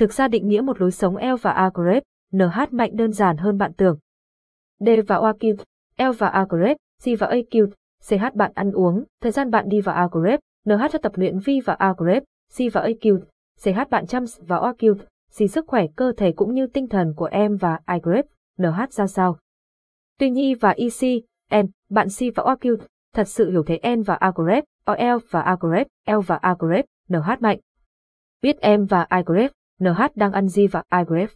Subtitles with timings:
[0.00, 1.70] Thực ra định nghĩa một lối sống L và A
[2.32, 3.98] NH mạnh đơn giản hơn bạn tưởng.
[4.78, 5.64] D và O cute,
[5.98, 6.44] L và A
[7.04, 7.72] C và A cute,
[8.08, 10.08] CH bạn ăn uống, thời gian bạn đi vào A
[10.68, 13.26] NH cho tập luyện V và A C và A cute,
[13.64, 17.14] CH bạn chăm và O cute, C sức khỏe cơ thể cũng như tinh thần
[17.16, 18.22] của em và I
[18.62, 19.38] NH ra sao.
[20.18, 21.22] Tuy nhi và EC,
[21.54, 25.18] N, bạn C và O cute, thật sự hiểu thấy N và A grep, OL
[25.30, 25.56] và A
[26.06, 26.54] L và A
[27.08, 27.58] NH mạnh.
[28.42, 29.22] Biết em và I
[29.80, 31.26] NH đang ăn di và igref,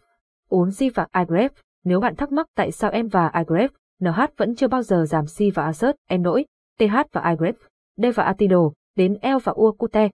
[0.49, 1.49] uống di và igref.
[1.85, 3.69] nếu bạn thắc mắc tại sao em và igref,
[4.01, 6.45] NH vẫn chưa bao giờ giảm Si và assert, em nỗi,
[6.79, 7.53] TH và igref,
[7.97, 8.59] D và Atido,
[8.97, 10.09] đến L và U cute,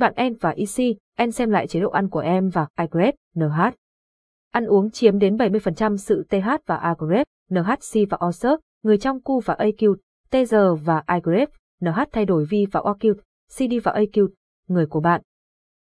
[0.00, 3.60] bạn N và ic, en xem lại chế độ ăn của em và igref, NH.
[4.50, 6.94] Ăn uống chiếm đến 70% sự TH và A
[7.50, 9.94] Nh si và assert, người trong Q và AQ,
[10.30, 11.46] TG và igref,
[11.80, 13.14] NH thay đổi V và OQ,
[13.48, 14.28] CD và AQ,
[14.68, 15.22] người của bạn.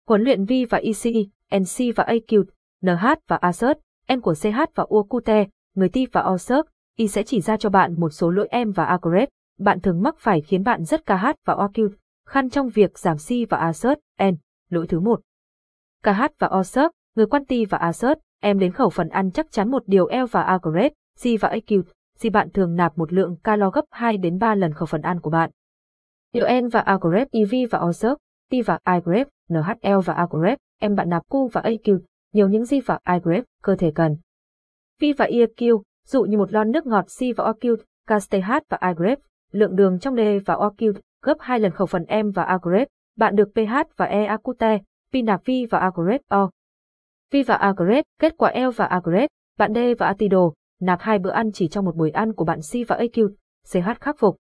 [0.07, 1.13] Huấn luyện V và EC,
[1.55, 2.43] NC và AQ,
[2.81, 3.77] NH và assert,
[4.13, 7.99] N của CH và UQT, người Ti và Osert, Y sẽ chỉ ra cho bạn
[7.99, 11.53] một số lỗi em và Agret, bạn thường mắc phải khiến bạn rất KH và
[11.53, 11.89] OQ,
[12.27, 14.35] khăn trong việc giảm C và assert, N,
[14.69, 15.21] lỗi thứ một.
[16.03, 19.71] KH và Osert, người quan Ti và assert, em đến khẩu phần ăn chắc chắn
[19.71, 21.81] một điều L và Agret, C và AQ,
[22.23, 25.19] C bạn thường nạp một lượng calo gấp 2 đến 3 lần khẩu phần ăn
[25.19, 25.49] của bạn.
[26.33, 28.15] Điều N và Agret, EV và Osert,
[28.51, 31.99] T và iGrep, NHL và Agret, em bạn nạp cu và AQ,
[32.33, 34.17] nhiều những gì và iGrep, cơ thể cần.
[34.99, 37.75] Vi và EQ, dụ như một lon nước ngọt C và OQ,
[38.07, 39.19] KSTH và iGrep,
[39.51, 43.35] lượng đường trong D và OQ, gấp 2 lần khẩu phần M và Agrep, bạn
[43.35, 44.79] được pH và acute
[45.13, 46.49] pin nạp Vi và Agrep O.
[47.31, 51.29] Vi và Agrep, kết quả L và Agrep, bạn D và Atido, nạp hai bữa
[51.29, 53.29] ăn chỉ trong một buổi ăn của bạn C và AQ,
[53.73, 54.37] CH khắc phục.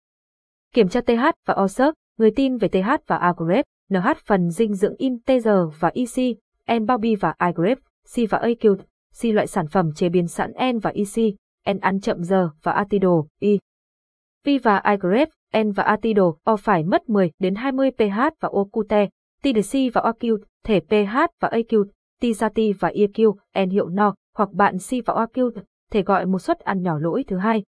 [0.73, 4.95] Kiểm tra TH và OSERC, người tin về TH và Agrep, NH phần dinh dưỡng
[4.97, 7.77] integer và EC, N-Bobby và Agrep,
[8.15, 8.75] C và AQ,
[9.21, 11.33] C loại sản phẩm chế biến sẵn N và EC,
[11.73, 13.59] N ăn chậm giờ và Atido, i
[14.45, 19.07] V và Agrep, N và Atido O phải mất 10 đến 20 pH và Ocute,
[19.43, 21.85] TDC và OQ, thể pH và AQ,
[22.21, 23.35] Tizati và EQ,
[23.65, 25.51] N hiệu no, hoặc bạn C và OQ,
[25.91, 27.63] thể gọi một suất ăn nhỏ lỗi thứ hai.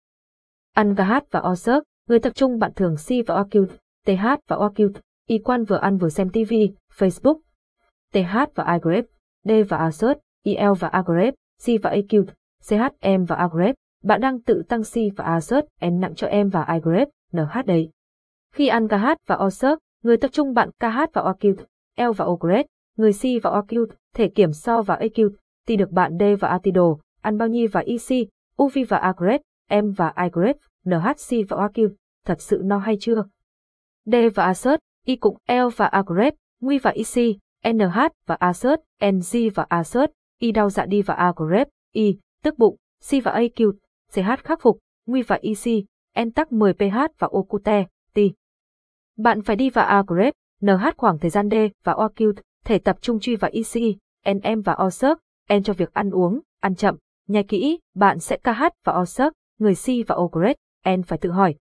[0.74, 3.66] Ăn GH và OSERC, người tập trung bạn thường C và OQ,
[4.06, 4.92] TH và OQ,
[5.28, 6.54] Y quan vừa ăn vừa xem TV,
[6.98, 7.40] Facebook,
[8.14, 9.06] TH và iGrep,
[9.44, 11.34] D và Assert, IL và Agrep,
[11.66, 12.26] C và AQ,
[12.70, 16.66] CHM và Agrep, bạn đang tự tăng C và Assert, N nặng cho em và
[16.74, 17.90] iGrep, NH đấy.
[18.54, 21.56] Khi ăn KH và Assert, người tập trung bạn KH và OQ,
[21.98, 22.66] L và Ogret,
[22.98, 25.30] người C và OQ, thể kiểm so và AQ,
[25.68, 28.28] T được bạn D và Atido, ăn bao nhiêu và EC,
[28.64, 30.56] UV và Agret, M và iGrep,
[30.86, 31.90] NHC và OQ,
[32.26, 33.24] thật sự no hay chưa?
[34.06, 37.38] D và Assert, Y cũng L và Agrep, Nguy và ic,
[37.74, 42.76] NH và Assert, NG và Assert, Y đau dạ đi và Agrep, Y, tức bụng,
[43.10, 43.72] C và AQ,
[44.12, 45.84] CH khắc phục, Nguy và EC,
[46.26, 48.20] N tắc 10 pH và Ocute, T.
[49.18, 52.34] Bạn phải đi và Agrep, NH khoảng thời gian D và OQ,
[52.66, 53.96] thể tập trung truy và EC,
[54.36, 55.18] NM và OSERC,
[55.54, 56.96] N cho việc ăn uống, ăn chậm,
[57.28, 60.56] nhai kỹ, bạn sẽ KH và OSERC, người C và Ogret,
[60.90, 61.56] N phải tự hỏi.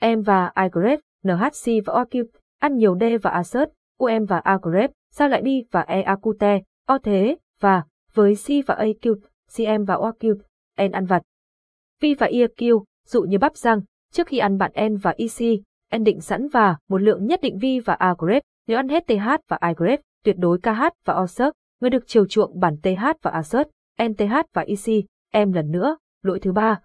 [0.00, 2.24] M và iGrep, NHC và OQ,
[2.58, 7.36] ăn nhiều D và Assert, UM và Agrep, sao lại đi và EAQT, O thế,
[7.60, 7.82] và,
[8.14, 9.14] với C và AQ,
[9.56, 10.34] CM và OQ,
[10.88, 11.22] N ăn vặt.
[12.02, 13.80] V và EQ, dụ như bắp răng,
[14.12, 15.60] trước khi ăn bạn N và EC,
[15.96, 19.28] N định sẵn và một lượng nhất định V và Agrep, nếu ăn hết TH
[19.48, 23.68] và Agrep, tuyệt đối KH và OSERC, người được chiều chuộng bản TH và Assert,
[24.02, 26.80] NTH và EC, em lần nữa, lỗi thứ ba.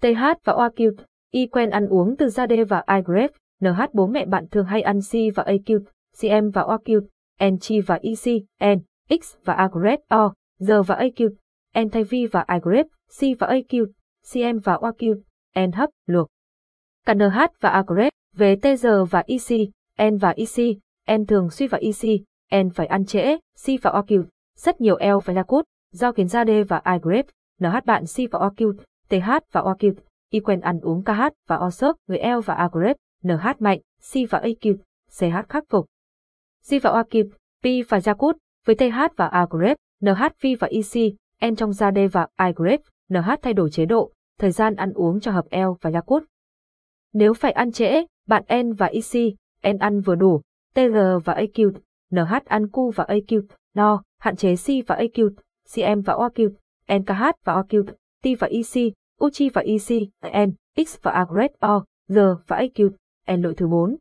[0.00, 0.92] TH và OQ,
[1.30, 4.82] Y quen ăn uống từ da D và iGrep, NH bố mẹ bạn thường hay
[4.82, 5.80] ăn C và AQ,
[6.20, 7.00] CM và OQ,
[7.40, 8.42] NG và EC,
[8.76, 8.78] N,
[9.20, 11.30] X và Agrep O, G và AQ,
[11.84, 13.86] N thay V và agrep, C và AQ,
[14.32, 15.20] CM và OQ,
[15.66, 16.28] N hấp, luộc.
[17.06, 19.68] Cả NH và Agrep, về TG và EC,
[20.10, 20.76] N và EC,
[21.18, 22.20] N thường suy và EC,
[22.64, 24.24] N phải ăn trễ, C và OQ,
[24.56, 25.62] rất nhiều L phải là cốt,
[25.92, 27.26] do kiến ra D và agrep,
[27.60, 28.74] NH bạn C và OQ,
[29.08, 29.92] TH và OQ,
[30.30, 34.40] Y quen ăn uống KH và OSERC, người L và Agrep, NH mạnh, si và
[34.40, 34.76] AQ,
[35.18, 35.86] CH khắc phục.
[36.62, 37.28] si và AQ,
[37.62, 38.34] P và Jakut,
[38.64, 41.14] với TH và A grep, NH V và EC,
[41.50, 44.92] N trong da D và I grep, NH thay đổi chế độ, thời gian ăn
[44.92, 46.20] uống cho hợp L và Jakut.
[47.12, 49.34] Nếu phải ăn trễ, bạn N và EC,
[49.74, 50.40] N ăn vừa đủ,
[50.74, 51.72] TG và AQ,
[52.10, 53.42] NH ăn Q và AQ,
[53.74, 55.30] no, hạn chế C và AQ,
[55.74, 56.50] CM và OQ,
[56.88, 57.84] NKH và OQ,
[58.22, 58.92] T và EC,
[59.24, 60.08] Uchi và EC,
[60.46, 60.52] N,
[60.86, 62.90] X và Agret O, G và AQ,
[63.32, 63.96] N lội thứ 4.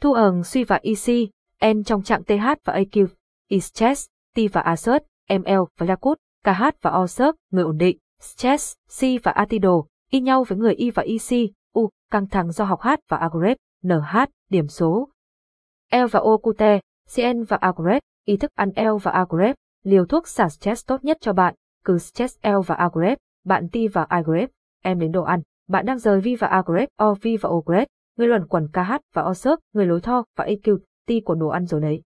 [0.00, 1.28] Thu ẩn suy và EC,
[1.74, 3.06] N trong trạng TH và AQ,
[3.48, 4.06] Is chess.
[4.34, 9.32] T và Assert, ML và Yakut, KH và OSERC, người ổn định, stress, C và
[9.32, 13.16] Atido, y nhau với người Y và EC, U, căng thẳng do học H và
[13.16, 14.16] Agrep, NH,
[14.50, 15.08] điểm số.
[15.92, 16.80] L và O Cute,
[17.16, 21.18] CN và Agrep, ý thức ăn L và Agrep, liều thuốc xả stress tốt nhất
[21.20, 21.54] cho bạn,
[21.84, 24.50] cứ stress L và Agrep, bạn T và Agrep,
[24.82, 27.88] em đến đồ ăn, bạn đang rời V và Agrep, O V và Ogrep,
[28.22, 31.66] người luẩn quẩn KH và OSERC, người lối tho và AQ, ti của đồ ăn
[31.66, 32.02] rồi đấy.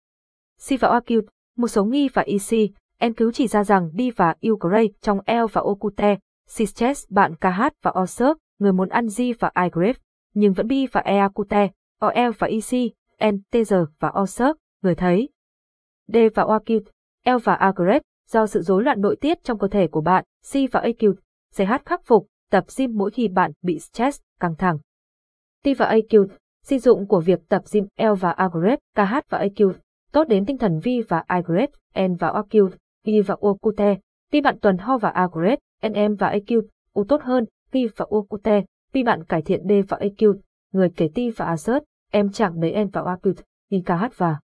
[0.58, 1.22] si và OQ,
[1.56, 5.44] một số nghi và EC, Em cứu chỉ ra rằng đi và Ukraine trong el
[5.52, 6.18] và Okute,
[6.48, 9.98] Sisters bạn KH và Osuk, người muốn ăn G và Igrave,
[10.34, 11.68] nhưng vẫn Bi và Eakute,
[12.04, 12.92] OL và EC,
[13.34, 15.28] ntg và Osuk, người thấy.
[16.08, 16.82] D và Oakut,
[17.24, 20.54] L và Agrave, do sự rối loạn nội tiết trong cơ thể của bạn, C
[20.72, 21.14] và AQ,
[21.56, 24.78] CH khắc phục, tập gym mỗi khi bạn bị stress, căng thẳng.
[25.66, 26.26] Ti và AQ,
[26.62, 29.72] sử dụng của việc tập gym L và Agrave, KH và AQ,
[30.12, 31.70] tốt đến tinh thần V và agrep,
[32.00, 32.72] N và Oakut,
[33.04, 33.96] Y và Okute,
[34.30, 35.58] Ti bạn tuần ho và Agret,
[35.88, 39.98] NM và AQ, U tốt hơn, Y và Okute, Ti bạn cải thiện D và
[40.00, 40.34] AQ,
[40.72, 43.32] người kể Ti và Assert, em chẳng mấy N và AQ,
[43.70, 44.38] KH và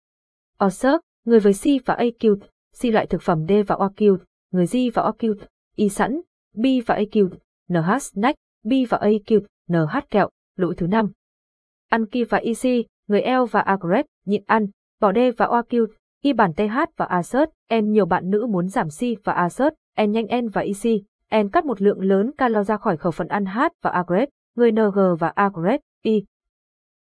[0.58, 2.36] Assert, người với C và AQ,
[2.82, 4.18] C loại thực phẩm D và AQ,
[4.52, 5.36] người G và AQ,
[5.76, 6.22] Y sẵn,
[6.54, 7.30] B và AQ,
[7.70, 11.12] NH snack, B và AQ, NH kẹo, lỗi thứ năm.
[11.90, 14.68] Ăn Ki và Isi, người el và Agret, nhịn ăn,
[15.00, 15.88] bỏ D và AQ,
[16.22, 20.12] Y bản TH và Assert, en nhiều bạn nữ muốn giảm si và Assert, en
[20.12, 23.46] nhanh en và Isi, en cắt một lượng lớn calo ra khỏi khẩu phần ăn
[23.46, 26.26] H và Agret, người NG và Agret, Y.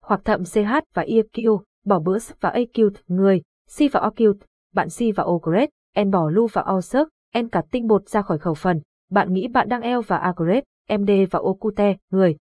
[0.01, 4.33] Hoặc thậm CH và EQ, bỏ bữa S và AQ, người, si và OQ,
[4.73, 8.37] bạn si và Ogret, en bỏ Lu và Osert, en cắt tinh bột ra khỏi
[8.37, 10.63] khẩu phần, bạn nghĩ bạn đang el và Agret,
[10.99, 12.37] MD và Okute, người.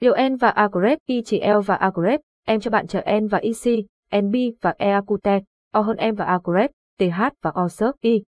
[0.00, 3.38] Điều N và agrep Y chỉ L và agrep em cho bạn chờ N và
[3.38, 3.86] IC,
[4.22, 5.40] NB và eacute
[5.72, 8.22] O hơn em và Agrep, TH và O sớp Y.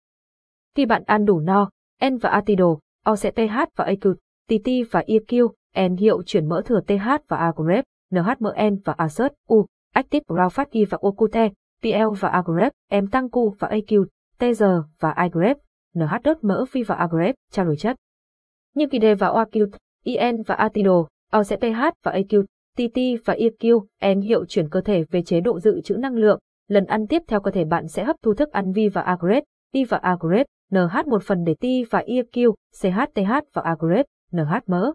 [0.74, 1.70] Khi bạn ăn đủ no,
[2.04, 2.66] N và Atido,
[3.04, 4.14] O sẽ TH và AQ,
[4.48, 5.48] TT và EQ,
[5.88, 10.84] N hiệu chuyển mỡ thừa TH và Agrep, NHMN và Assert, U, Active Ralphat Y
[10.84, 11.48] và Okute,
[11.82, 14.04] PL và Agrep, M tăng Q và AQ,
[14.38, 14.64] TG
[15.00, 15.56] và Agrep,
[15.94, 17.96] NH đốt mỡ phi và Agrep, trao đổi chất.
[18.74, 22.44] Như kỳ đề và acute IN và Atido, OCPH sẽ TH và AQ,
[22.76, 23.80] TT và EQ,
[24.14, 26.38] N hiệu chuyển cơ thể về chế độ dự trữ năng lượng,
[26.68, 29.44] lần ăn tiếp theo cơ thể bạn sẽ hấp thu thức ăn vi và agret,
[29.72, 34.92] I và agret, NH một phần để T và EQ, CHTH và agret, NH mỡ.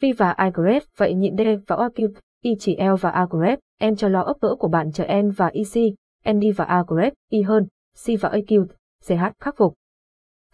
[0.00, 4.08] Vi và agret vậy nhịn D và OQ, I chỉ L và agret, em cho
[4.08, 5.94] lo ấp vỡ của bạn chờ N và EC,
[6.34, 7.66] ND và agret, I hơn,
[8.06, 8.66] C và AQ,
[9.08, 9.74] CH khắc phục.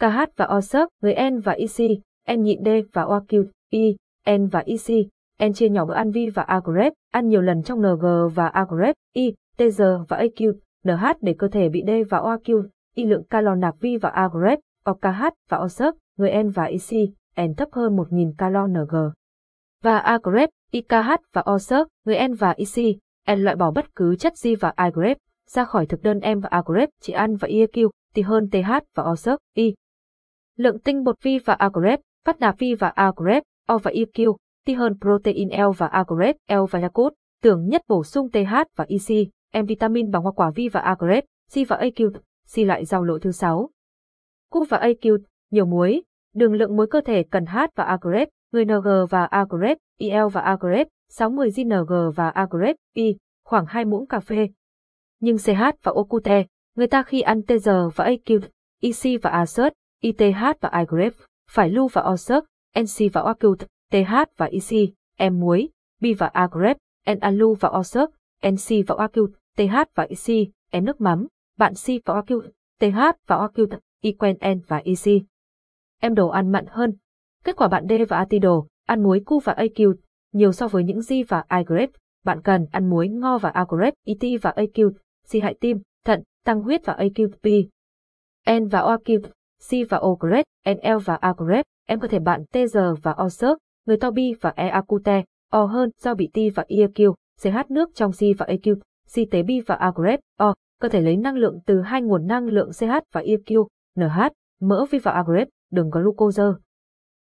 [0.01, 1.91] KH và OSUP, người N và EC,
[2.37, 3.97] N nhịn D và OQ, I,
[4.31, 5.07] N và EC,
[5.49, 8.97] N chia nhỏ bữa ăn vi và agret, ăn nhiều lần trong NG và agret,
[9.13, 10.53] I, TG và AQ,
[10.85, 14.59] NH để cơ thể bị D và OQ, y lượng calo nạp vi và Agrep,
[14.85, 18.97] OKH và OSUP, người N và EC, N thấp hơn 1.000 calo NG.
[19.83, 22.97] Và Agrep, IKH và OSUP, người N và EC,
[23.37, 26.49] N loại bỏ bất cứ chất G và Agrep ra khỏi thực đơn M và
[26.49, 29.75] Agrep chỉ ăn và EQ thì hơn TH và OSUP, Y.
[30.57, 34.75] Lượng tinh bột vi và Agrep, phát nạp vi và Agrep, O và EQ, ti
[34.75, 39.29] hơn protein L và Agrep, L và Yakult, tưởng nhất bổ sung TH và EC,
[39.53, 42.11] em vitamin bằng hoa quả vi và agret, C và AQ,
[42.55, 43.71] C lại rau lộ thứ 6.
[44.51, 45.19] cu và AQ,
[45.51, 46.03] nhiều muối,
[46.35, 50.41] đường lượng muối cơ thể cần H và agret, người NG và agret, IL và
[50.41, 54.49] agret, 60 GNG và agret, I, khoảng 2 muỗng cà phê.
[55.21, 56.45] Nhưng CH và Okute,
[56.77, 58.41] người ta khi ăn TG và AQ,
[58.81, 61.13] IC và Assert, ITH và agret,
[61.51, 62.45] phải lưu và Osert,
[62.81, 63.59] NC và Oakut,
[63.93, 65.69] TH và IC, em muối,
[66.01, 68.11] B và Agrep N alu và Osirk,
[68.49, 70.49] NC và Oakut, TH và EC,
[70.81, 71.27] N nước mắm,
[71.59, 72.41] bạn C và OQ,
[72.81, 73.67] TH và OQ,
[74.03, 75.23] Y quen N và EC.
[76.01, 76.93] Em đồ ăn mặn hơn.
[77.45, 79.95] Kết quả bạn D và Atido, ăn muối cu và AQ,
[80.33, 81.91] nhiều so với những G và Agrep.
[82.25, 84.91] Bạn cần ăn muối ngo và Agrep ET và AQ,
[85.31, 87.29] C hại tim, thận, tăng huyết và AQ,
[88.61, 89.21] N và OQ,
[89.71, 91.67] C và Ogret, NL và Agrep.
[91.87, 95.91] Em có thể bạn TG và O sớp, người tobi và E acute, O hơn
[95.99, 98.77] do bị T và EQ, CH nước trong C và eq,
[99.07, 102.47] si tế bi và agrep, O, có thể lấy năng lượng từ hai nguồn năng
[102.47, 103.67] lượng CH và EQ,
[103.97, 104.21] NH,
[104.61, 106.43] mỡ vi và agrep, đường glucose.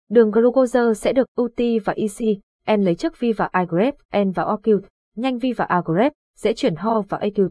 [0.09, 2.37] Đường glucose sẽ được UT và EC,
[2.77, 4.79] N lấy trước vi và agrep, N và OQ,
[5.15, 7.49] nhanh vi và agrep, sẽ chuyển ho và eq,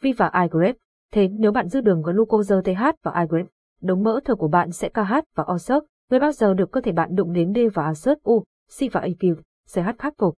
[0.00, 0.76] Vi và agrep,
[1.12, 3.46] thế nếu bạn giữ đường glucose TH và agrep,
[3.82, 6.92] đống mỡ thừa của bạn sẽ KH và OSOC, người bao giờ được cơ thể
[6.92, 8.44] bạn đụng đến D và assert U,
[8.78, 9.34] C và AQ,
[9.74, 10.34] CH khắc phục.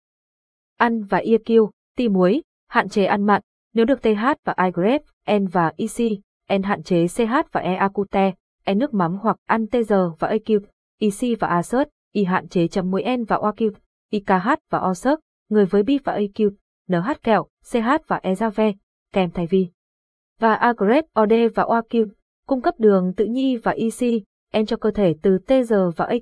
[0.77, 3.43] Ăn và EQ, ti muối, hạn chế ăn mặn,
[3.75, 5.03] nếu được TH và iGrep,
[5.39, 6.13] N và EC,
[6.59, 8.33] N hạn chế CH và E n
[8.65, 10.61] E nước mắm hoặc ăn TG và AQ,
[10.99, 13.71] EC và assert, I hạn chế chấm muối N và OQ,
[14.11, 16.51] IKH và osert, người với bi và AQ,
[16.89, 18.73] NH kẹo, CH và E ve,
[19.13, 19.71] kèm thay vi.
[20.39, 22.07] Và agrep, OD và OQ,
[22.47, 26.19] cung cấp đường tự nhi và EC, em cho cơ thể từ TG và acute